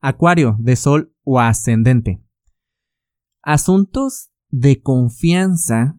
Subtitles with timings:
[0.00, 2.22] Acuario, de Sol o ascendente.
[3.42, 5.96] Asuntos de confianza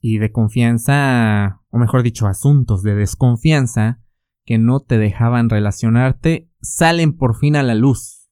[0.00, 4.00] y de confianza, o mejor dicho, asuntos de desconfianza
[4.44, 8.30] que no te dejaban relacionarte, salen por fin a la luz.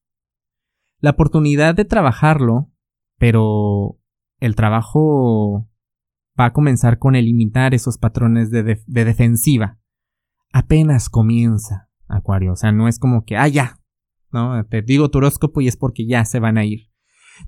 [1.00, 2.70] La oportunidad de trabajarlo,
[3.18, 3.98] pero
[4.40, 5.68] el trabajo
[6.38, 9.78] va a comenzar con eliminar esos patrones de, defensiva.
[10.52, 12.52] Apenas comienza, Acuario.
[12.52, 13.77] O sea, no es como que, ah, ya,
[14.32, 14.64] ¿no?
[14.66, 16.90] Te digo tu horóscopo y es porque ya se van a ir.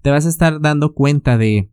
[0.02, 1.72] Te vas a estar dando cuenta de,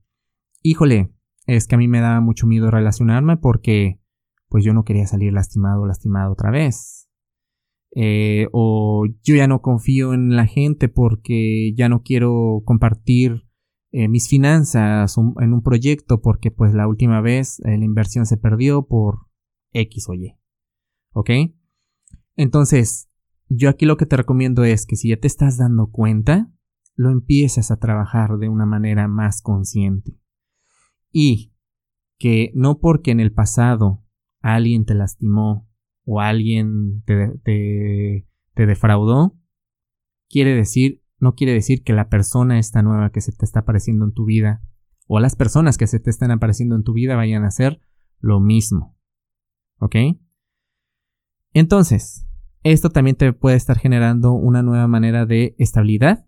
[0.62, 1.14] híjole,
[1.46, 4.02] es que a mí me da mucho miedo relacionarme porque,
[4.50, 7.10] pues yo no quería salir lastimado o lastimado otra vez.
[7.96, 13.48] Eh, o yo ya no confío en la gente porque ya no quiero compartir
[13.92, 18.38] eh, mis finanzas en un proyecto porque pues la última vez eh, la inversión se
[18.38, 19.28] perdió por
[19.72, 20.36] X o Y.
[21.14, 21.30] ¿Ok?
[22.36, 23.10] Entonces,
[23.50, 26.52] yo aquí lo que te recomiendo es que si ya te estás dando cuenta,
[26.96, 30.20] lo empieces a trabajar de una manera más consciente.
[31.12, 31.54] Y
[32.18, 34.04] que no porque en el pasado
[34.42, 35.70] alguien te lastimó
[36.04, 39.38] o alguien te, te, te defraudó,
[40.30, 44.06] quiere decir no quiere decir que la persona esta nueva que se te está apareciendo
[44.06, 44.62] en tu vida
[45.08, 47.80] o las personas que se te están apareciendo en tu vida vayan a hacer
[48.20, 48.96] lo mismo.
[49.80, 49.96] ¿Ok?
[51.54, 52.27] Entonces,
[52.72, 56.28] esto también te puede estar generando una nueva manera de estabilidad,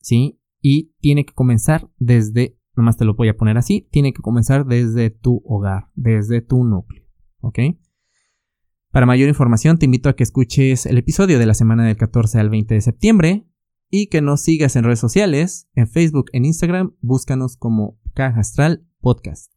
[0.00, 0.40] ¿sí?
[0.60, 4.66] Y tiene que comenzar desde, nomás te lo voy a poner así, tiene que comenzar
[4.66, 7.04] desde tu hogar, desde tu núcleo,
[7.40, 7.58] ¿ok?
[8.90, 12.38] Para mayor información te invito a que escuches el episodio de la semana del 14
[12.40, 13.46] al 20 de septiembre,
[13.90, 18.86] y que nos sigas en redes sociales, en Facebook, en Instagram, búscanos como Caja Astral
[19.00, 19.55] Podcast.